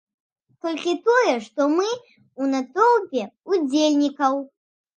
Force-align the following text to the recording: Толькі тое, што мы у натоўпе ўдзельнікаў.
Толькі 0.65 0.93
тое, 1.09 1.35
што 1.49 1.61
мы 1.75 1.85
у 2.41 2.49
натоўпе 2.55 3.23
ўдзельнікаў. 3.55 4.45